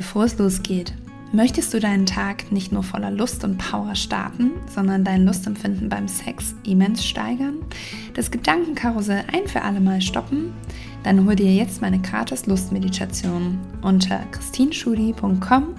[0.00, 0.94] Bevor es losgeht,
[1.30, 6.08] möchtest du deinen Tag nicht nur voller Lust und Power starten, sondern dein Lustempfinden beim
[6.08, 7.58] Sex immens steigern,
[8.14, 10.54] das Gedankenkarussell ein für alle Mal stoppen?
[11.02, 15.74] Dann hol dir jetzt meine gratis Lustmeditation unter christinschudi.com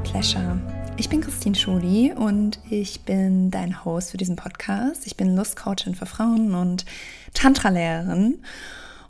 [0.00, 0.60] Pleasure.
[0.96, 5.06] Ich bin Christine Schuli und ich bin dein Host für diesen Podcast.
[5.06, 6.84] Ich bin Lustcoachin für Frauen und
[7.34, 8.42] Tantra-Lehrerin.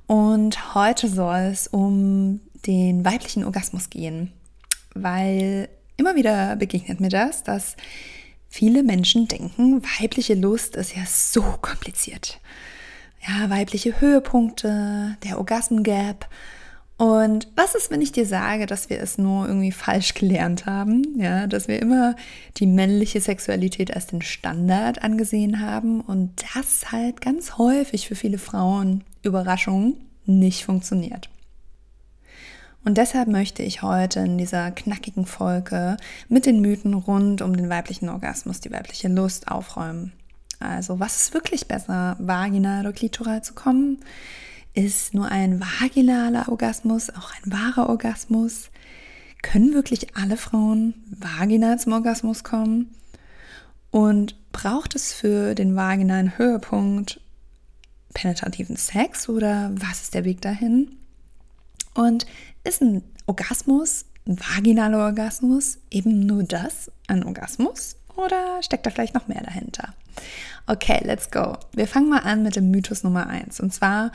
[0.07, 4.33] Und heute soll es um den weiblichen Orgasmus gehen,
[4.95, 7.77] weil immer wieder begegnet mir das, dass
[8.49, 12.41] viele Menschen denken, weibliche Lust ist ja so kompliziert.
[13.27, 16.29] Ja, weibliche Höhepunkte, der Orgasm-Gap
[16.99, 21.05] und was ist, wenn ich dir sage, dass wir es nur irgendwie falsch gelernt haben?
[21.17, 22.17] Ja, dass wir immer
[22.57, 28.39] die männliche Sexualität als den Standard angesehen haben und das halt ganz häufig für viele
[28.39, 29.95] Frauen, Überraschung,
[30.27, 31.31] nicht funktioniert.
[32.85, 37.69] Und deshalb möchte ich heute in dieser knackigen Folge mit den Mythen rund um den
[37.69, 40.13] weiblichen Orgasmus, die weibliche Lust aufräumen.
[40.59, 43.99] Also, was ist wirklich besser, vaginal oder klitoral zu kommen?
[44.79, 48.71] Ist nur ein vaginaler Orgasmus auch ein wahrer Orgasmus?
[49.43, 52.95] Können wirklich alle Frauen vaginal zum Orgasmus kommen?
[53.91, 57.21] Und braucht es für den vaginalen Höhepunkt
[58.15, 60.97] penetrativen Sex oder was ist der Weg dahin?
[61.95, 62.27] Und
[62.63, 67.97] ist ein Orgasmus, ein vaginaler Orgasmus eben nur das, ein Orgasmus?
[68.15, 69.93] Oder steckt da vielleicht noch mehr dahinter?
[70.69, 71.57] Okay, let's go.
[71.73, 73.59] Wir fangen mal an mit dem Mythos Nummer 1.
[73.59, 74.13] Und zwar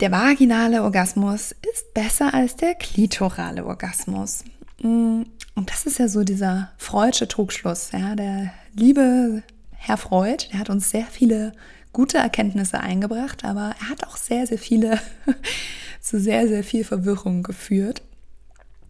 [0.00, 4.44] der vaginale Orgasmus ist besser als der klitorale Orgasmus.
[4.82, 5.22] Mm,
[5.54, 7.92] und das ist ja so dieser freudsche Trugschluss.
[7.92, 11.52] Ja, der liebe Herr Freud, der hat uns sehr viele
[11.92, 15.00] gute Erkenntnisse eingebracht, aber er hat auch sehr, sehr viele
[16.00, 18.02] zu sehr, sehr viel Verwirrung geführt.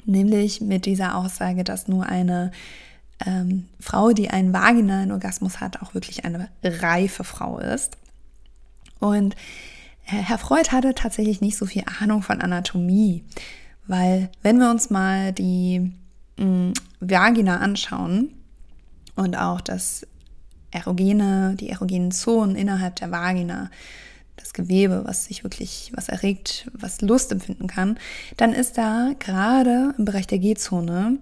[0.05, 2.51] Nämlich mit dieser Aussage, dass nur eine
[3.25, 7.97] ähm, Frau, die einen vaginalen Orgasmus hat, auch wirklich eine reife Frau ist.
[8.99, 9.37] Und
[10.09, 13.25] Herr Freud hatte tatsächlich nicht so viel Ahnung von Anatomie,
[13.89, 15.93] weil wenn wir uns mal die
[16.39, 18.33] mh, mm, Vagina anschauen
[19.17, 20.07] und auch das
[20.71, 23.69] erogene, die erogenen Zonen innerhalb der Vagina,
[24.37, 27.99] das Gewebe, was sich wirklich, was erregt, was Lust empfinden kann,
[28.37, 31.19] dann ist da gerade im Bereich der G-Zone,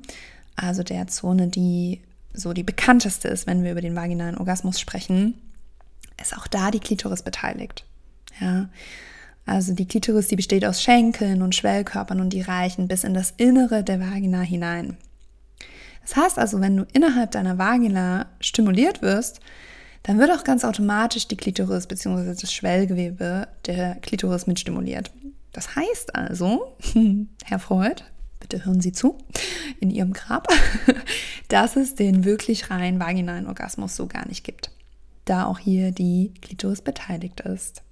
[0.57, 2.03] also der Zone, die
[2.35, 5.41] so die bekannteste ist, wenn wir über den vaginalen Orgasmus sprechen,
[6.21, 7.87] ist auch da die Klitoris beteiligt.
[8.41, 8.69] Ja.
[9.47, 13.35] Also die Klitoris, die besteht aus Schenkeln und Schwellkörpern und die reichen bis in das
[13.37, 14.97] Innere der Vagina hinein.
[16.03, 19.41] Das heißt also, wenn du innerhalb deiner Vagina stimuliert wirst,
[20.03, 22.35] dann wird auch ganz automatisch die Klitoris bzw.
[22.39, 25.11] das Schwellgewebe der Klitoris mit stimuliert.
[25.53, 26.77] Das heißt also,
[27.45, 28.03] Herr Freud,
[28.41, 29.17] bitte hören Sie zu,
[29.81, 30.49] in Ihrem Grab,
[31.49, 34.71] dass es den wirklich rein vaginalen Orgasmus so gar nicht gibt,
[35.25, 37.83] da auch hier die Klitoris beteiligt ist.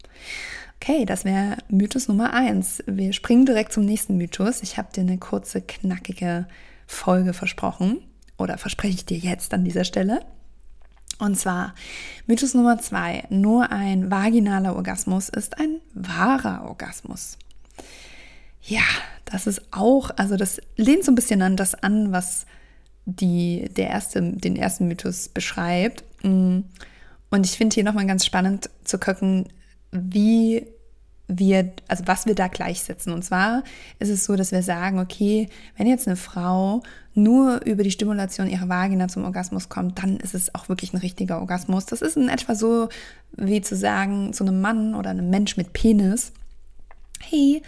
[0.81, 2.83] Okay, das wäre Mythos Nummer eins.
[2.87, 4.63] Wir springen direkt zum nächsten Mythos.
[4.63, 6.49] Ich habe dir eine kurze, knackige
[6.87, 7.99] Folge versprochen.
[8.37, 10.25] Oder verspreche ich dir jetzt an dieser Stelle.
[11.21, 11.75] Und zwar
[12.27, 13.25] Mythos Nummer zwei.
[13.31, 17.39] Nur ein vaginaler Orgasmus ist ein wahrer Orgasmus.
[18.63, 18.83] Ja,
[19.25, 22.47] das ist auch, also das lehnt so ein bisschen an das an, was
[23.05, 26.03] die, der erste, den ersten Mythos beschreibt.
[26.25, 26.67] Und
[27.45, 29.47] ich finde hier nochmal ganz spannend zu gucken,
[29.93, 30.67] wie
[31.29, 33.13] wir, also was wir da gleichsetzen.
[33.13, 33.63] Und zwar
[33.99, 36.83] ist es so, dass wir sagen, okay, wenn jetzt eine Frau
[37.15, 40.99] nur über die Stimulation ihrer Vagina zum Orgasmus kommt, dann ist es auch wirklich ein
[40.99, 41.87] richtiger Orgasmus.
[41.87, 42.89] Das ist in etwa so,
[43.37, 46.33] wie zu sagen zu einem Mann oder einem Mensch mit Penis,
[47.21, 47.63] hey,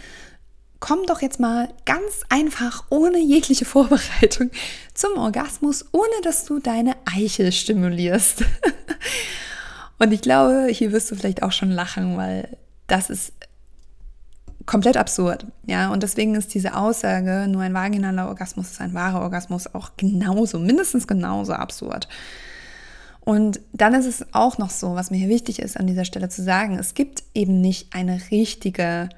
[0.79, 4.51] komm doch jetzt mal ganz einfach, ohne jegliche Vorbereitung
[4.93, 8.43] zum Orgasmus, ohne dass du deine Eichel stimulierst.
[9.97, 12.57] Und ich glaube, hier wirst du vielleicht auch schon lachen, weil
[12.87, 13.33] das ist
[14.65, 15.45] komplett absurd.
[15.65, 19.91] Ja, und deswegen ist diese Aussage, nur ein vaginaler Orgasmus ist ein wahrer Orgasmus, auch
[19.97, 22.07] genauso, mindestens genauso absurd.
[23.21, 26.29] Und dann ist es auch noch so, was mir hier wichtig ist, an dieser Stelle
[26.29, 29.09] zu sagen, es gibt eben nicht eine richtige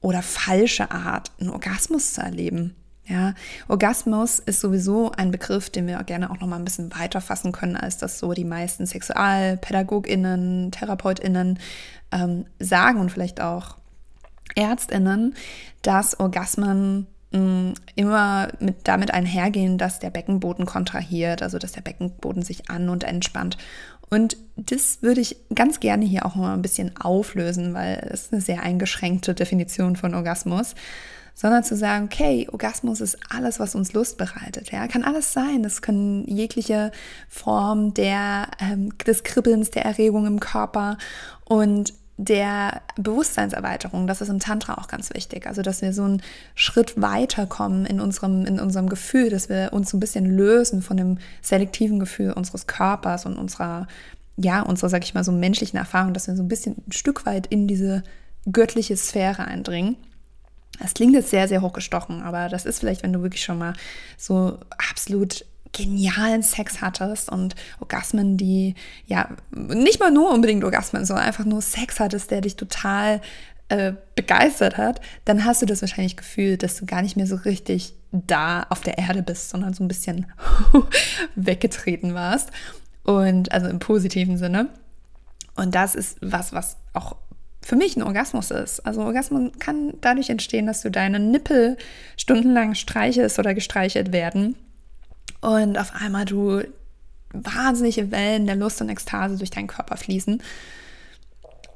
[0.00, 2.76] oder falsche Art, einen Orgasmus zu erleben.
[3.06, 3.34] Ja,
[3.68, 7.52] Orgasmus ist sowieso ein Begriff, den wir gerne auch noch mal ein bisschen weiter fassen
[7.52, 11.58] können, als das so die meisten SexualpädagogInnen, TherapeutInnen
[12.12, 13.76] ähm, sagen und vielleicht auch
[14.56, 15.34] Ärztinnen,
[15.82, 22.42] dass Orgasmen mm, immer mit, damit einhergehen, dass der Beckenboden kontrahiert, also dass der Beckenboden
[22.42, 23.58] sich an- und entspannt.
[24.08, 28.40] Und das würde ich ganz gerne hier auch mal ein bisschen auflösen, weil es eine
[28.40, 30.74] sehr eingeschränkte Definition von Orgasmus
[31.34, 34.70] sondern zu sagen, okay, Orgasmus ist alles, was uns Lust bereitet.
[34.70, 35.62] Ja, kann alles sein.
[35.62, 36.92] Das können jegliche
[37.28, 40.96] Form der, ähm, des Kribbelns, der Erregung im Körper
[41.44, 45.46] und der Bewusstseinserweiterung, das ist im Tantra auch ganz wichtig.
[45.48, 46.22] Also, dass wir so einen
[46.54, 50.96] Schritt weiterkommen in unserem, in unserem Gefühl, dass wir uns so ein bisschen lösen von
[50.96, 53.88] dem selektiven Gefühl unseres Körpers und unserer,
[54.36, 57.26] ja, unserer, sag ich mal, so menschlichen Erfahrung, dass wir so ein bisschen ein Stück
[57.26, 58.04] weit in diese
[58.50, 59.96] göttliche Sphäre eindringen.
[60.80, 63.74] Das klingt jetzt sehr, sehr hochgestochen, aber das ist vielleicht, wenn du wirklich schon mal
[64.16, 64.58] so
[64.90, 68.74] absolut genialen Sex hattest und Orgasmen, die
[69.06, 73.20] ja nicht mal nur unbedingt Orgasmen, sondern einfach nur Sex hattest, der dich total
[73.68, 77.36] äh, begeistert hat, dann hast du das wahrscheinlich gefühlt, dass du gar nicht mehr so
[77.36, 80.26] richtig da auf der Erde bist, sondern so ein bisschen
[81.34, 82.50] weggetreten warst.
[83.02, 84.68] Und also im positiven Sinne.
[85.56, 87.16] Und das ist was, was auch
[87.64, 88.80] für mich ein Orgasmus ist.
[88.80, 91.76] Also Orgasmus kann dadurch entstehen, dass du deine Nippel
[92.16, 94.56] stundenlang streichelst oder gestreichelt werden
[95.40, 96.62] und auf einmal du
[97.32, 100.42] wahnsinnige Wellen der Lust und Ekstase durch deinen Körper fließen.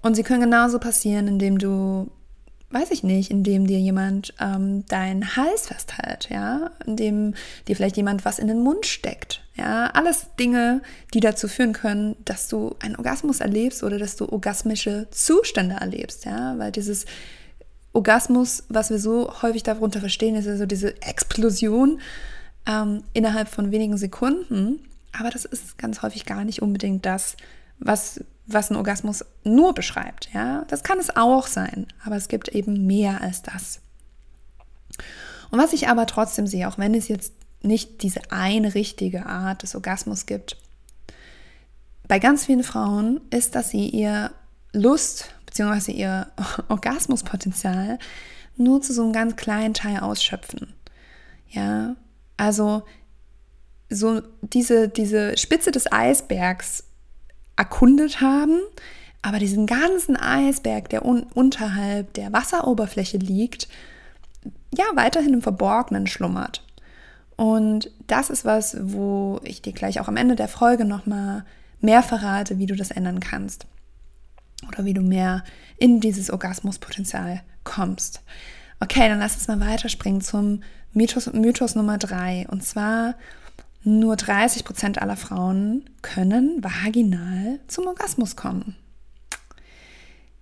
[0.03, 2.11] Und sie können genauso passieren, indem du,
[2.71, 7.35] weiß ich nicht, indem dir jemand ähm, deinen Hals festhält, ja, indem
[7.67, 10.83] dir vielleicht jemand was in den Mund steckt, ja, alles Dinge,
[11.15, 16.27] die dazu führen können, dass du einen Orgasmus erlebst oder dass du orgasmische Zustände erlebst,
[16.27, 17.07] ja, weil dieses
[17.93, 22.01] Orgasmus, was wir so häufig darunter verstehen, ist ja so diese Explosion
[22.67, 24.81] ähm, innerhalb von wenigen Sekunden.
[25.19, 27.37] Aber das ist ganz häufig gar nicht unbedingt das,
[27.79, 30.31] was, was ein Orgasmus nur beschreibt.
[30.33, 33.81] Ja, das kann es auch sein, aber es gibt eben mehr als das.
[35.51, 39.63] Und was ich aber trotzdem sehe, auch wenn es jetzt nicht diese eine richtige Art
[39.63, 40.57] des Orgasmus gibt.
[42.07, 44.31] Bei ganz vielen Frauen ist, dass sie ihr
[44.73, 45.93] Lust bzw.
[45.93, 46.29] ihr
[46.69, 47.99] Orgasmuspotenzial
[48.57, 50.75] nur zu so einem ganz kleinen Teil ausschöpfen.
[51.51, 51.97] Ja,
[52.37, 52.83] also
[53.91, 56.85] so diese, diese Spitze des Eisbergs
[57.59, 58.61] erkundet haben,
[59.21, 63.69] aber diesen ganzen Eisberg, der un unterhalb der Wasseroberfläche liegt,
[64.75, 66.65] ja, weiterhin im Verborgenen schlummert.
[67.37, 71.45] Und das ist was, wo ich dir gleich auch am Ende der Folge nochmal
[71.81, 73.67] mehr verrate, wie du das ändern kannst.
[74.67, 75.45] Oder wie du mehr
[75.79, 78.23] in dieses Orgasmuspotenzial kommst.
[78.81, 80.63] Okay, dann lass uns mal weiterspringen zum
[80.93, 82.47] Mythos, Mythos Nummer drei.
[82.49, 83.15] Und zwar,
[83.83, 88.77] nur 30 Prozent aller Frauen können vaginal zum Orgasmus kommen.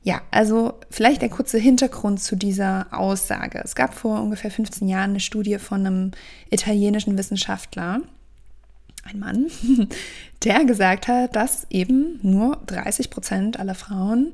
[0.03, 3.61] Ja, also vielleicht der kurze Hintergrund zu dieser Aussage.
[3.65, 6.11] Es gab vor ungefähr 15 Jahren eine Studie von einem
[6.49, 8.03] italienischen Wissenschaftler,
[9.03, 9.47] ein Mann,
[10.45, 14.33] der gesagt hat, dass eben nur 30 Prozent aller Frauen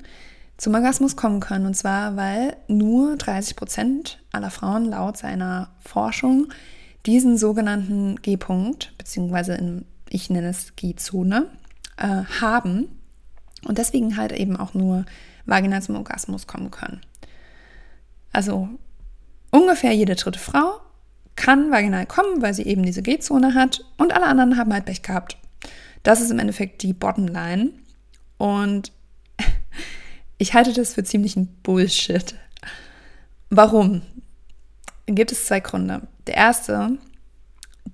[0.59, 1.65] zum Orgasmus kommen können.
[1.65, 6.53] Und zwar, weil nur 30 Prozent aller Frauen laut seiner Forschung
[7.07, 11.47] diesen sogenannten G-Punkt, beziehungsweise in, ich nenne es G-Zone,
[11.97, 12.89] äh, haben.
[13.65, 15.05] Und deswegen halt eben auch nur
[15.47, 17.01] vaginal zum Orgasmus kommen können.
[18.33, 18.69] Also
[19.51, 20.81] ungefähr jede dritte Frau
[21.37, 25.03] kann vaginal kommen, weil sie eben diese G-Zone hat und alle anderen haben halt Pech
[25.03, 25.37] gehabt.
[26.03, 27.71] Das ist im Endeffekt die Bottomline.
[28.39, 28.93] Und
[30.39, 32.35] ich halte das für ziemlichen Bullshit.
[33.51, 34.03] Warum?
[35.07, 36.03] Gibt es zwei Gründe.
[36.27, 36.99] Der erste,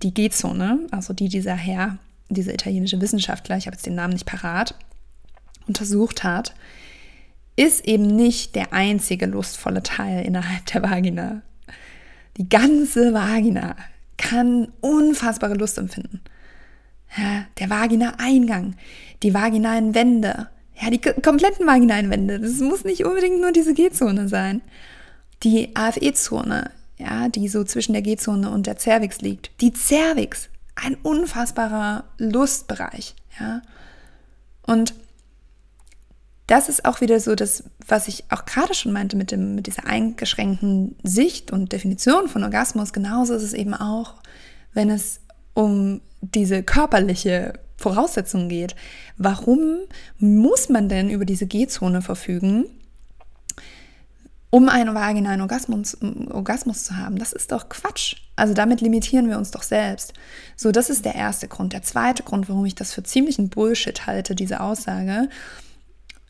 [0.03, 1.99] die G-Zone, also die dieser Herr,
[2.29, 4.75] dieser italienische Wissenschaftler, ich habe jetzt den Namen nicht parat,
[5.67, 6.55] untersucht hat,
[7.57, 11.43] ist eben nicht der einzige lustvolle Teil innerhalb der Vagina.
[12.37, 13.75] Die ganze Vagina
[14.17, 16.21] kann unfassbare Lust empfinden.
[17.17, 18.77] Ja, der Vagina-Eingang,
[19.23, 20.49] die vaginalen Wände,
[20.81, 22.39] ja, die kompletten vaginalen Wände.
[22.39, 24.61] Das muss nicht unbedingt nur diese G-Zone sein.
[25.43, 29.51] Die AFE-Zone, ja, die so zwischen der G-Zone und der Cervix liegt.
[29.61, 33.63] Die Cervix, ein unfassbarer Lustbereich, ja.
[34.67, 34.95] Und
[36.49, 39.67] das ist auch wieder so das, was ich auch gerade schon meinte mit, dem, mit
[39.67, 42.93] dieser eingeschränkten Sicht und Definition von Orgasmus.
[42.93, 44.15] Genauso ist es eben auch,
[44.73, 45.21] wenn es
[45.55, 48.75] um diese körperliche Voraussetzung geht.
[49.19, 49.79] Warum
[50.19, 52.65] muss man denn über diese G-Zone verfügen,
[54.51, 55.97] um einen vaginalen Orgasmus,
[56.31, 57.19] Orgasmus zu haben?
[57.19, 58.17] Das ist doch Quatsch.
[58.37, 60.15] Also damit limitieren wir uns doch selbst.
[60.57, 61.73] So, das ist der erste Grund.
[61.73, 65.29] Der zweite Grund, warum ich das für ziemlichen Bullshit halte, diese Aussage,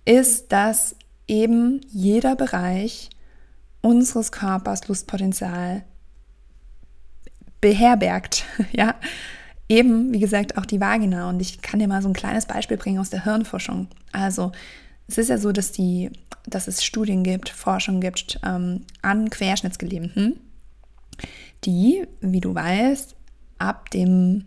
[0.05, 0.97] ist, dass
[1.27, 3.11] eben jeder Bereich
[3.83, 5.85] unseres Körpers Lustpotenzial
[7.61, 8.95] beherbergt, ja,
[9.69, 11.29] eben, wie gesagt, auch die Vagina.
[11.29, 13.89] Und ich kann dir mal so ein kleines Beispiel bringen aus der Hirnforschung.
[14.13, 14.53] Also,
[15.09, 16.11] es ist ja so, dass, die,
[16.47, 20.39] dass es Studien gibt, Forschung gibt ähm, an Querschnittsgelähmten,
[21.65, 23.17] die, wie du weißt,
[23.59, 24.45] ab dem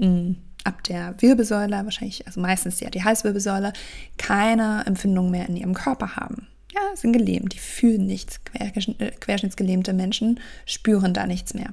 [0.00, 3.72] hm, ab der Wirbelsäule, wahrscheinlich, also meistens ja die Halswirbelsäule,
[4.18, 6.48] keine Empfindung mehr in ihrem Körper haben.
[6.72, 8.40] Ja, sind gelähmt, die fühlen nichts.
[8.52, 8.70] Äh,
[9.18, 11.72] querschnittsgelähmte Menschen spüren da nichts mehr.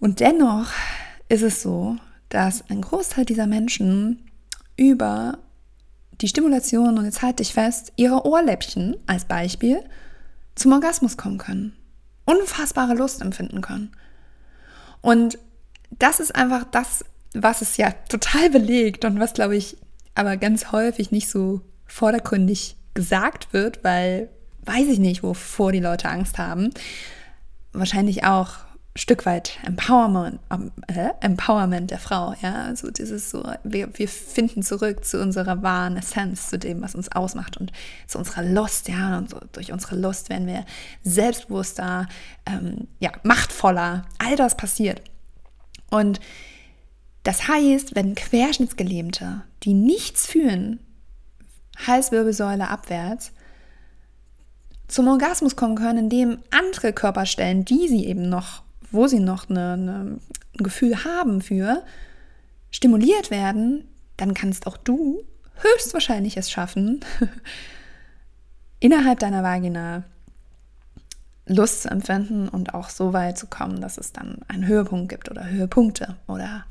[0.00, 0.70] Und dennoch
[1.28, 1.96] ist es so,
[2.30, 4.24] dass ein Großteil dieser Menschen
[4.76, 5.38] über
[6.20, 9.80] die Stimulation, und jetzt halte ich fest, ihrer Ohrläppchen als Beispiel
[10.54, 11.76] zum Orgasmus kommen können.
[12.24, 13.92] Unfassbare Lust empfinden können.
[15.00, 15.38] Und
[15.90, 19.76] das ist einfach das, was es ja total belegt und was, glaube ich,
[20.14, 24.28] aber ganz häufig nicht so vordergründig gesagt wird, weil
[24.62, 26.70] weiß ich nicht, wovor die Leute Angst haben.
[27.72, 28.56] Wahrscheinlich auch
[28.96, 30.40] Stück weit Empowerment,
[30.88, 35.96] äh, Empowerment der Frau, ja, also dieses so, wir, wir finden zurück zu unserer wahren
[35.96, 37.70] Essenz, zu dem, was uns ausmacht und
[38.08, 40.64] zu unserer Lust, ja, und so durch unsere Lust werden wir
[41.04, 42.08] selbstbewusster,
[42.46, 45.00] ähm, ja, machtvoller, all das passiert.
[45.90, 46.18] Und
[47.22, 50.80] das heißt, wenn Querschnittsgelähmte, die nichts fühlen,
[51.86, 53.32] Halswirbelsäule abwärts,
[54.88, 59.72] zum Orgasmus kommen können, indem andere Körperstellen, die sie eben noch wo sie noch eine,
[59.72, 60.20] eine, ein
[60.64, 61.82] Gefühl haben für,
[62.70, 63.84] stimuliert werden,
[64.16, 65.24] dann kannst auch du
[65.60, 67.00] höchstwahrscheinlich es schaffen,
[68.80, 70.04] innerhalb deiner Vagina
[71.46, 75.30] Lust zu empfinden und auch so weit zu kommen, dass es dann einen Höhepunkt gibt
[75.30, 76.64] oder Höhepunkte oder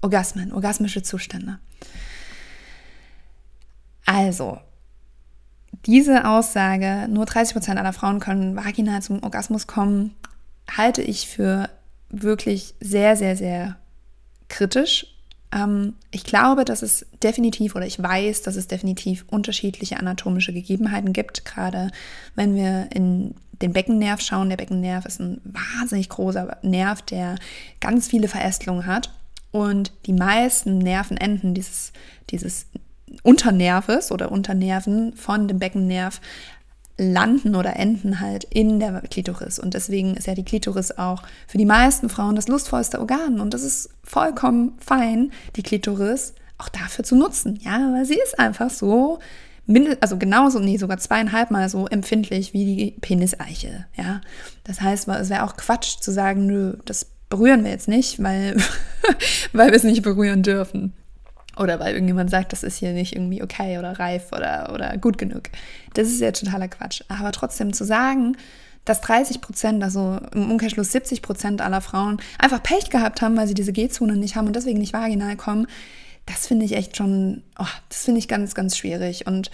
[0.00, 1.58] Orgasmen, orgasmische Zustände.
[4.06, 4.58] Also,
[5.86, 10.14] diese Aussage, nur 30% aller Frauen können vaginal zum Orgasmus kommen,
[10.76, 11.68] halte ich für
[12.08, 13.76] wirklich sehr, sehr, sehr
[14.48, 15.06] kritisch.
[15.52, 21.12] Ähm, ich glaube, dass es definitiv oder ich weiß, dass es definitiv unterschiedliche anatomische Gegebenheiten
[21.12, 21.90] gibt, gerade
[22.34, 24.48] wenn wir in den Beckennerv schauen.
[24.48, 27.36] Der Beckennerv ist ein wahnsinnig großer Nerv, der
[27.80, 29.12] ganz viele Verästelungen hat.
[29.50, 31.92] Und die meisten Nervenenden dieses,
[32.30, 32.66] dieses
[33.22, 36.20] Unternerves oder Unternerven von dem Beckennerv
[36.98, 39.58] landen oder enden halt in der Klitoris.
[39.58, 43.40] Und deswegen ist ja die Klitoris auch für die meisten Frauen das lustvollste Organ.
[43.40, 47.58] Und das ist vollkommen fein, die Klitoris auch dafür zu nutzen.
[47.62, 49.18] Ja, weil sie ist einfach so,
[50.00, 53.86] also genauso, nee, sogar zweieinhalb Mal so empfindlich wie die Peniseiche.
[53.96, 54.20] Ja,
[54.64, 58.56] das heißt, es wäre auch Quatsch zu sagen, nö, das berühren wir jetzt nicht, weil,
[59.52, 60.92] weil wir es nicht berühren dürfen.
[61.58, 65.18] Oder weil irgendjemand sagt, das ist hier nicht irgendwie okay oder reif oder, oder gut
[65.18, 65.50] genug.
[65.94, 67.02] Das ist ja totaler Quatsch.
[67.08, 68.36] Aber trotzdem zu sagen,
[68.84, 73.46] dass 30 Prozent, also im Umkehrschluss 70 Prozent aller Frauen einfach Pech gehabt haben, weil
[73.46, 75.66] sie diese G-Zone nicht haben und deswegen nicht vaginal kommen,
[76.26, 79.26] das finde ich echt schon, oh, das finde ich ganz, ganz schwierig.
[79.26, 79.50] Und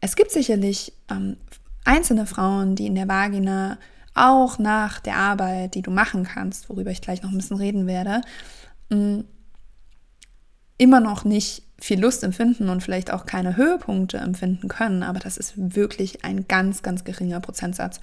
[0.00, 1.36] es gibt sicherlich ähm,
[1.84, 3.78] einzelne Frauen, die in der Vagina
[4.14, 7.86] auch nach der Arbeit, die du machen kannst, worüber ich gleich noch ein bisschen reden
[7.86, 8.20] werde,
[8.90, 9.20] mm,
[10.82, 15.36] immer noch nicht viel Lust empfinden und vielleicht auch keine Höhepunkte empfinden können, aber das
[15.36, 18.00] ist wirklich ein ganz, ganz geringer Prozentsatz.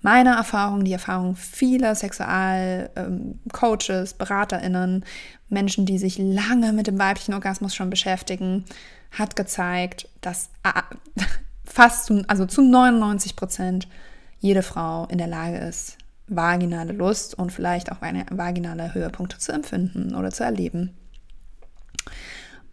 [0.00, 5.04] Meine Erfahrung, die Erfahrung vieler Sexualcoaches, ähm, BeraterInnen,
[5.48, 8.64] Menschen, die sich lange mit dem weiblichen Orgasmus schon beschäftigen,
[9.10, 10.48] hat gezeigt, dass
[11.64, 13.86] fast zu, also zu 99 Prozent
[14.38, 15.98] jede Frau in der Lage ist,
[16.28, 20.94] vaginale Lust und vielleicht auch eine vaginale Höhepunkte zu empfinden oder zu erleben.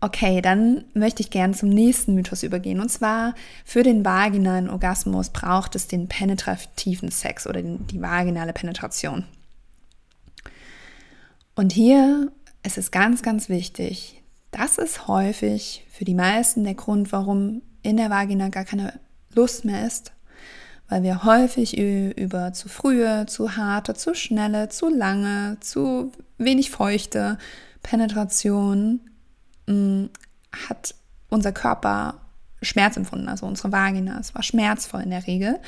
[0.02, 2.80] Okay, dann möchte ich gerne zum nächsten Mythos übergehen.
[2.80, 9.24] Und zwar, für den vaginalen Orgasmus braucht es den penetrativen Sex oder die vaginale Penetration.
[11.56, 12.32] Und hier
[12.64, 17.98] ist es ganz, ganz wichtig, das ist häufig für die meisten der Grund, warum in
[17.98, 19.00] der Vagina gar keine
[19.34, 20.12] Lust mehr ist.
[20.88, 27.40] Weil wir häufig über zu frühe, zu harte, zu schnelle, zu lange, zu wenig feuchte
[27.82, 29.00] Penetration
[29.68, 30.96] hat
[31.30, 32.16] unser Körper
[32.62, 34.20] Schmerz empfunden, also unsere Vagina.
[34.20, 35.60] Es war schmerzvoll in der Regel.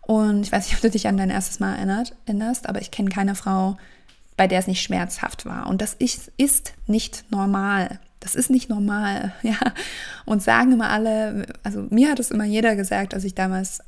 [0.00, 3.10] Und ich weiß nicht, ob du dich an dein erstes Mal erinnerst, aber ich kenne
[3.10, 3.76] keine Frau,
[4.36, 5.66] bei der es nicht schmerzhaft war.
[5.66, 8.00] Und das ist, ist nicht normal.
[8.20, 9.58] Das ist nicht normal, ja.
[10.24, 13.82] Und sagen immer alle, also mir hat es immer jeder gesagt, als ich damals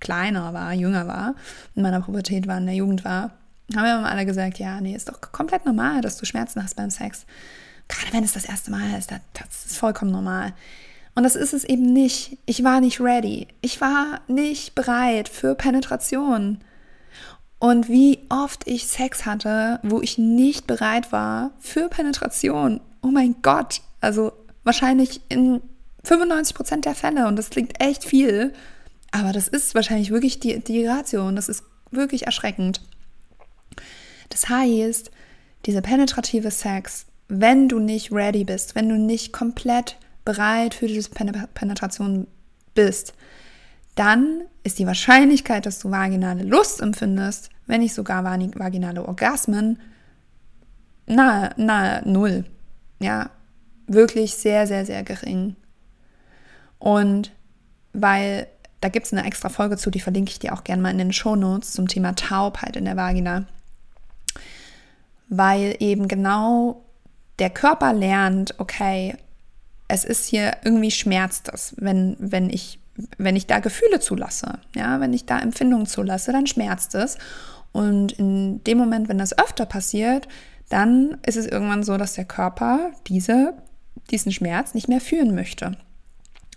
[0.00, 1.34] kleiner war, jünger war,
[1.74, 3.30] in meiner Pubertät war, in der Jugend war,
[3.74, 6.90] haben immer alle gesagt, ja, nee, ist doch komplett normal, dass du Schmerzen hast beim
[6.90, 7.26] Sex.
[7.88, 10.54] Gerade wenn es das erste Mal ist, das ist vollkommen normal.
[11.14, 12.36] Und das ist es eben nicht.
[12.44, 13.48] Ich war nicht ready.
[13.62, 16.58] Ich war nicht bereit für Penetration.
[17.58, 22.80] Und wie oft ich Sex hatte, wo ich nicht bereit war für Penetration.
[23.02, 23.80] Oh mein Gott.
[24.02, 25.62] Also wahrscheinlich in
[26.04, 27.26] 95 Prozent der Fälle.
[27.28, 28.52] Und das klingt echt viel.
[29.10, 31.26] Aber das ist wahrscheinlich wirklich die, die Ratio.
[31.26, 32.82] Und das ist wirklich erschreckend.
[34.28, 35.10] Das heißt,
[35.64, 41.10] dieser penetrative Sex, wenn du nicht ready bist, wenn du nicht komplett bereit für diese
[41.10, 42.26] Penetration
[42.74, 43.14] bist,
[43.94, 49.80] dann ist die Wahrscheinlichkeit, dass du vaginale Lust empfindest, wenn nicht sogar vaginale Orgasmen,
[51.06, 52.44] nahe, nahe null.
[53.00, 53.30] Ja,
[53.86, 55.56] wirklich sehr, sehr, sehr gering.
[56.78, 57.32] Und
[57.92, 58.48] weil
[58.80, 60.98] da gibt es eine extra Folge zu, die verlinke ich dir auch gerne mal in
[60.98, 63.46] den Shownotes zum Thema Taubheit in der Vagina.
[65.28, 66.84] Weil eben genau
[67.38, 69.16] der Körper lernt, okay,
[69.88, 72.80] es ist hier irgendwie schmerzt das, wenn, wenn ich,
[73.18, 74.58] wenn ich da Gefühle zulasse.
[74.74, 77.18] Ja, wenn ich da Empfindungen zulasse, dann schmerzt es.
[77.72, 80.28] Und in dem Moment, wenn das öfter passiert,
[80.68, 83.54] dann ist es irgendwann so, dass der Körper diese,
[84.10, 85.76] diesen Schmerz nicht mehr fühlen möchte.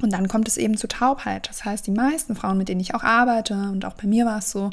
[0.01, 1.49] Und dann kommt es eben zu Taubheit.
[1.49, 4.39] Das heißt, die meisten Frauen, mit denen ich auch arbeite, und auch bei mir war
[4.39, 4.69] es so,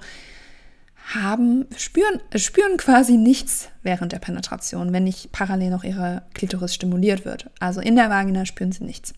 [1.14, 7.24] haben, spüren, spüren quasi nichts während der Penetration, wenn nicht parallel noch ihre Klitoris stimuliert
[7.24, 7.50] wird.
[7.60, 9.14] Also in der Vagina spüren sie nichts.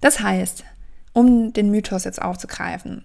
[0.00, 0.64] Das heißt,
[1.12, 3.04] um den Mythos jetzt aufzugreifen,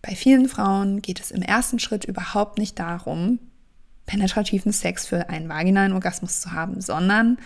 [0.00, 3.38] bei vielen Frauen geht es im ersten Schritt überhaupt nicht darum,
[4.06, 7.38] penetrativen Sex für einen vaginalen Orgasmus zu haben, sondern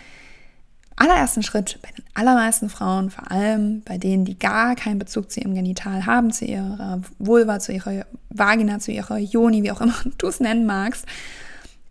[1.01, 5.41] allerersten Schritt bei den allermeisten Frauen, vor allem bei denen, die gar keinen Bezug zu
[5.41, 9.95] ihrem Genital haben, zu ihrer Vulva, zu ihrer Vagina, zu ihrer Joni, wie auch immer
[10.19, 11.07] du es nennen magst,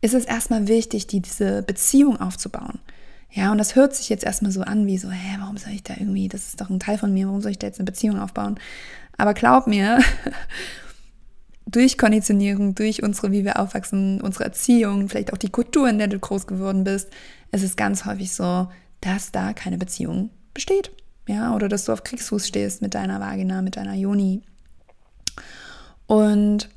[0.01, 2.79] ist es erstmal wichtig, die, diese Beziehung aufzubauen.
[3.31, 5.83] Ja, und das hört sich jetzt erstmal so an, wie so, hä, warum soll ich
[5.83, 7.85] da irgendwie, das ist doch ein Teil von mir, warum soll ich da jetzt eine
[7.85, 8.59] Beziehung aufbauen?
[9.17, 9.99] Aber glaub mir,
[11.65, 16.07] durch Konditionierung, durch unsere, wie wir aufwachsen, unsere Erziehung, vielleicht auch die Kultur, in der
[16.07, 17.09] du groß geworden bist,
[17.51, 18.67] ist es ganz häufig so,
[19.01, 20.91] dass da keine Beziehung besteht.
[21.27, 24.41] Ja, oder dass du auf Kriegsfuß stehst mit deiner Vagina, mit deiner Joni.
[26.07, 26.69] Und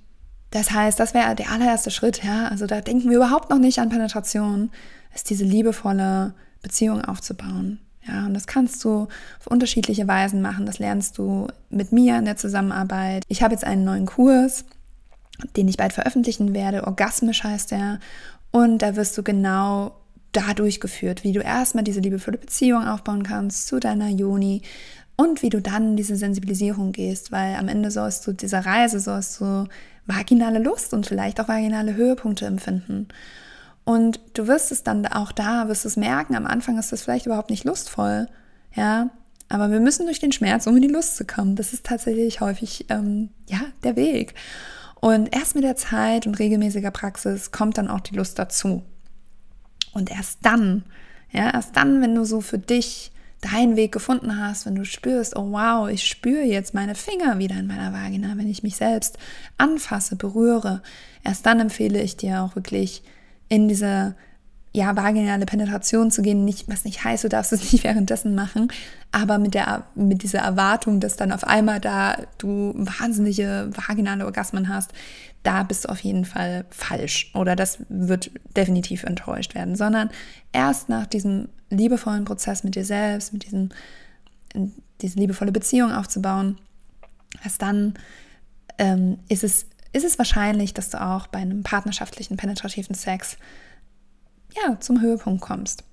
[0.51, 2.49] das heißt, das wäre der allererste Schritt, ja.
[2.49, 4.71] Also da denken wir überhaupt noch nicht an Penetration,
[5.15, 7.79] ist diese liebevolle Beziehung aufzubauen.
[8.07, 10.67] Ja, und das kannst du auf unterschiedliche Weisen machen.
[10.67, 13.25] Das lernst du mit mir in der Zusammenarbeit.
[13.29, 14.65] Ich habe jetzt einen neuen Kurs,
[15.57, 16.87] den ich bald veröffentlichen werde.
[16.87, 18.01] Orgasmisch heißt der.
[18.51, 20.00] Und da wirst du genau
[20.33, 24.63] da durchgeführt, wie du erstmal diese liebevolle Beziehung aufbauen kannst zu deiner Joni
[25.17, 29.41] und wie du dann diese Sensibilisierung gehst, weil am Ende sollst du dieser Reise sollst
[29.41, 29.67] du
[30.07, 33.09] vaginale Lust und vielleicht auch vaginale Höhepunkte empfinden.
[33.85, 37.27] Und du wirst es dann auch da, wirst es merken, am Anfang ist das vielleicht
[37.27, 38.29] überhaupt nicht lustvoll,
[38.75, 39.11] ja,
[39.49, 41.57] aber wir müssen durch den Schmerz, um in die Lust zu kommen.
[41.57, 44.35] Das ist tatsächlich häufig, ähm, ja, der Weg.
[45.01, 48.85] Und erst mit der Zeit und regelmäßiger Praxis kommt dann auch die Lust dazu.
[49.93, 50.85] Und erst dann,
[51.33, 55.37] ja, erst dann, wenn du so für dich deinen Weg gefunden hast, wenn du spürst,
[55.37, 59.19] oh wow, ich spüre jetzt meine Finger wieder in meiner Vagina, wenn ich mich selbst
[59.57, 60.83] anfasse, berühre,
[61.25, 63.03] erst dann empfehle ich dir auch wirklich
[63.49, 64.15] in diese
[64.73, 68.69] ja, vaginale Penetration zu gehen, nicht, was nicht heißt, du darfst es nicht währenddessen machen,
[69.11, 74.69] aber mit, der, mit dieser Erwartung, dass dann auf einmal da du wahnsinnige vaginale Orgasmen
[74.69, 74.93] hast,
[75.43, 80.11] da bist du auf jeden Fall falsch oder das wird definitiv enttäuscht werden, sondern
[80.53, 83.71] erst nach diesem liebevollen Prozess mit dir selbst, mit diesem,
[85.01, 86.59] diese liebevolle Beziehung aufzubauen,
[87.43, 87.95] erst dann
[88.79, 93.37] ähm, ist, es, ist es wahrscheinlich, dass du auch bei einem partnerschaftlichen, penetrativen Sex
[94.55, 95.85] ja, zum Höhepunkt kommst.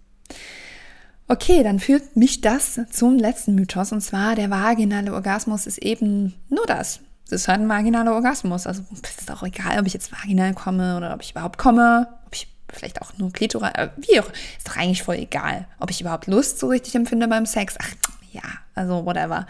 [1.30, 6.34] Okay, dann führt mich das zum letzten Mythos und zwar der vaginale Orgasmus ist eben
[6.50, 7.02] nur das.
[7.28, 8.68] Es ist halt ein vaginaler Orgasmus.
[8.68, 12.08] Also es ist auch egal, ob ich jetzt vaginal komme oder ob ich überhaupt komme,
[12.26, 15.90] ob ich vielleicht auch nur Klitoral, äh, wie auch, ist doch eigentlich voll egal, ob
[15.90, 17.76] ich überhaupt Lust so richtig empfinde beim Sex.
[17.80, 17.90] Ach
[18.32, 18.44] ja,
[18.76, 19.48] also whatever.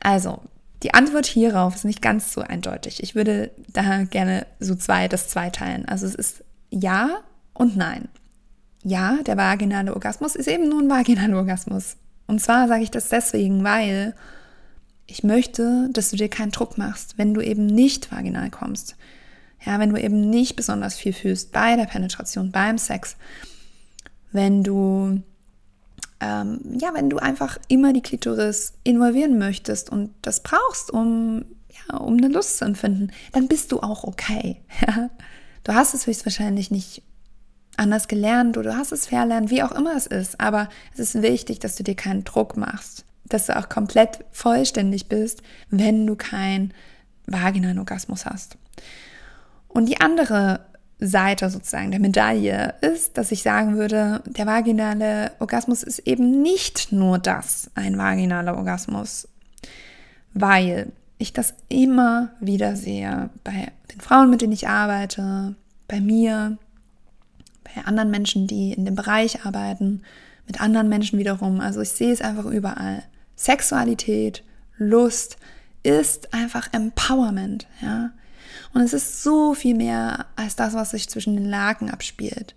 [0.00, 0.42] Also,
[0.82, 3.02] die Antwort hierauf ist nicht ganz so eindeutig.
[3.02, 5.86] Ich würde da gerne so zwei, das zweiteilen.
[5.88, 7.20] Also es ist ja,
[7.54, 8.08] und nein.
[8.82, 11.96] Ja, der vaginale Orgasmus ist eben nur ein vaginaler Orgasmus.
[12.26, 14.14] Und zwar sage ich das deswegen, weil
[15.06, 18.96] ich möchte, dass du dir keinen Druck machst, wenn du eben nicht vaginal kommst.
[19.64, 23.16] Ja, wenn du eben nicht besonders viel fühlst bei der Penetration, beim Sex.
[24.32, 25.22] Wenn du,
[26.20, 31.96] ähm, ja, wenn du einfach immer die Klitoris involvieren möchtest und das brauchst, um, ja,
[31.96, 34.60] um eine Lust zu empfinden, dann bist du auch okay.
[35.64, 37.02] Du hast es höchstwahrscheinlich nicht
[37.76, 40.40] anders gelernt oder du hast es verlernt, wie auch immer es ist.
[40.40, 45.08] Aber es ist wichtig, dass du dir keinen Druck machst, dass du auch komplett vollständig
[45.08, 46.72] bist, wenn du keinen
[47.26, 48.56] vaginalen Orgasmus hast.
[49.68, 50.60] Und die andere
[50.98, 56.92] Seite sozusagen der Medaille ist, dass ich sagen würde, der vaginale Orgasmus ist eben nicht
[56.92, 59.28] nur das, ein vaginaler Orgasmus,
[60.32, 65.54] weil ich das immer wieder sehe bei den Frauen, mit denen ich arbeite,
[65.88, 66.56] bei mir,
[67.64, 70.02] bei anderen Menschen, die in dem Bereich arbeiten,
[70.46, 71.60] mit anderen Menschen wiederum.
[71.60, 73.02] Also ich sehe es einfach überall.
[73.36, 74.42] Sexualität,
[74.78, 75.36] Lust
[75.82, 78.10] ist einfach Empowerment, ja.
[78.74, 82.54] Und es ist so viel mehr als das, was sich zwischen den Laken abspielt.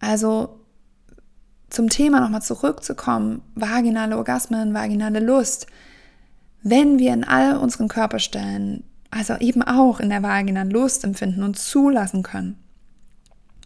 [0.00, 0.60] Also
[1.70, 5.66] zum Thema nochmal zurückzukommen, vaginale Orgasmen, vaginale Lust.
[6.62, 11.58] Wenn wir in all unseren Körperstellen, also eben auch in der Vagina Lust empfinden und
[11.58, 12.58] zulassen können,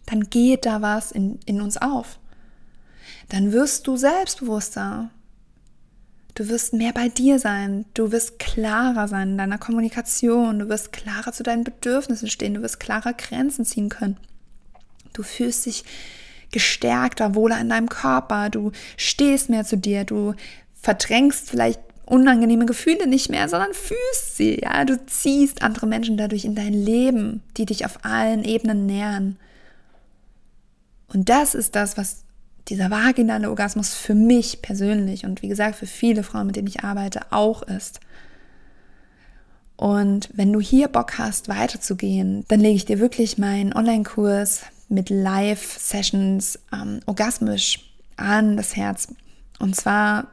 [0.05, 2.19] dann geht da was in, in uns auf.
[3.29, 5.09] Dann wirst du selbstbewusster.
[6.35, 7.85] Du wirst mehr bei dir sein.
[7.93, 10.59] Du wirst klarer sein in deiner Kommunikation.
[10.59, 12.55] Du wirst klarer zu deinen Bedürfnissen stehen.
[12.55, 14.17] Du wirst klarer Grenzen ziehen können.
[15.13, 15.83] Du fühlst dich
[16.51, 18.49] gestärkter, wohler in deinem Körper.
[18.49, 20.05] Du stehst mehr zu dir.
[20.05, 20.33] Du
[20.73, 24.59] verdrängst vielleicht unangenehme Gefühle nicht mehr, sondern fühlst sie.
[24.61, 29.37] Ja, du ziehst andere Menschen dadurch in dein Leben, die dich auf allen Ebenen nähern.
[31.13, 32.23] Und das ist das, was
[32.69, 36.83] dieser vaginale Orgasmus für mich persönlich und wie gesagt für viele Frauen, mit denen ich
[36.83, 37.99] arbeite, auch ist.
[39.75, 45.09] Und wenn du hier Bock hast, weiterzugehen, dann lege ich dir wirklich meinen Online-Kurs mit
[45.09, 47.79] Live-Sessions ähm, orgasmisch
[48.15, 49.07] an das Herz.
[49.59, 50.27] Und zwar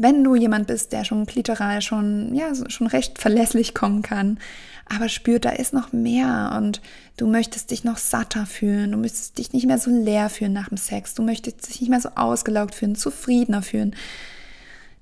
[0.00, 4.38] wenn du jemand bist, der schon klitoral schon, ja, schon recht verlässlich kommen kann,
[4.86, 6.80] aber spürt, da ist noch mehr und
[7.16, 10.68] du möchtest dich noch satter fühlen, du möchtest dich nicht mehr so leer fühlen nach
[10.68, 13.96] dem Sex, du möchtest dich nicht mehr so ausgelaugt fühlen, zufriedener fühlen,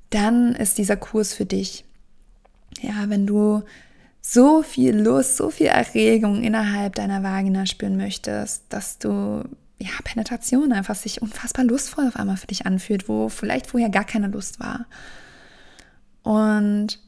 [0.08, 1.84] dann ist dieser Kurs für dich.
[2.80, 3.62] Ja, wenn du
[4.22, 9.44] so viel Lust, so viel Erregung innerhalb deiner Vagina spüren möchtest, dass du
[9.78, 14.04] ja, Penetration einfach sich unfassbar lustvoll auf einmal für dich anfühlt, wo vielleicht vorher gar
[14.04, 14.86] keine Lust war.
[16.22, 16.98] Und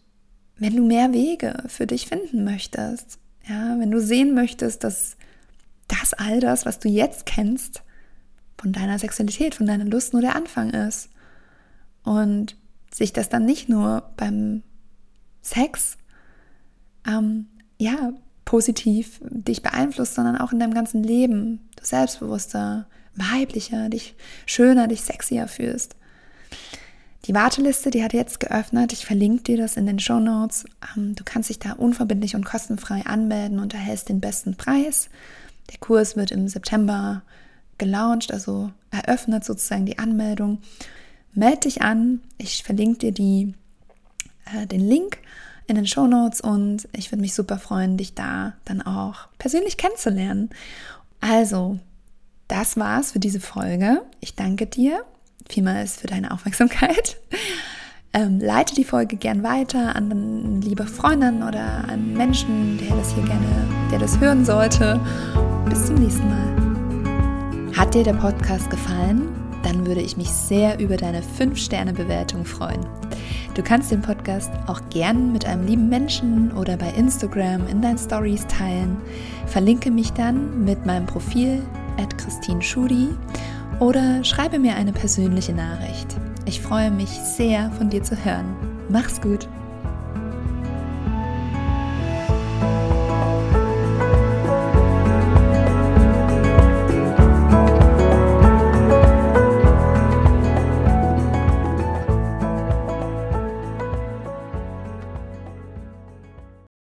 [0.56, 5.16] wenn du mehr Wege für dich finden möchtest, ja, wenn du sehen möchtest, dass
[5.86, 7.82] das all das, was du jetzt kennst,
[8.58, 11.08] von deiner Sexualität, von deiner Lust nur der Anfang ist
[12.02, 12.56] und
[12.92, 14.62] sich das dann nicht nur beim
[15.40, 15.96] Sex
[17.06, 17.46] ähm,
[17.78, 18.12] ja
[18.48, 21.68] positiv dich beeinflusst, sondern auch in deinem ganzen Leben.
[21.76, 24.14] Du selbstbewusster, weiblicher, dich
[24.46, 25.96] schöner, dich sexier fühlst.
[27.26, 28.94] Die Warteliste, die hat jetzt geöffnet.
[28.94, 30.64] Ich verlinke dir das in den Show Notes.
[30.96, 35.10] Ähm, du kannst dich da unverbindlich und kostenfrei anmelden und erhältst den besten Preis.
[35.70, 37.20] Der Kurs wird im September
[37.76, 40.62] gelauncht, also eröffnet sozusagen die Anmeldung.
[41.34, 42.22] Meld dich an.
[42.38, 43.52] Ich verlinke dir die,
[44.54, 45.18] äh, den Link
[45.68, 49.76] in den Show Notes und ich würde mich super freuen, dich da dann auch persönlich
[49.76, 50.50] kennenzulernen.
[51.20, 51.78] Also,
[52.48, 54.02] das war's für diese Folge.
[54.20, 55.04] Ich danke dir
[55.48, 57.16] vielmals für deine Aufmerksamkeit.
[58.14, 63.22] Ähm, leite die Folge gern weiter an liebe Freundinnen oder an Menschen, der das hier
[63.24, 64.98] gerne, der das hören sollte.
[65.68, 67.76] Bis zum nächsten Mal.
[67.76, 69.28] Hat dir der Podcast gefallen?
[69.62, 72.86] Dann würde ich mich sehr über deine 5-Sterne-Bewertung freuen.
[73.58, 77.98] Du kannst den Podcast auch gern mit einem lieben Menschen oder bei Instagram in deinen
[77.98, 78.96] Stories teilen.
[79.46, 81.60] Verlinke mich dann mit meinem Profil
[82.00, 83.08] at Christine Schudi
[83.80, 86.06] oder schreibe mir eine persönliche Nachricht.
[86.44, 88.54] Ich freue mich sehr, von dir zu hören.
[88.90, 89.48] Mach's gut!